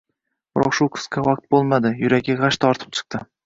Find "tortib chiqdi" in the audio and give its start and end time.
2.67-3.27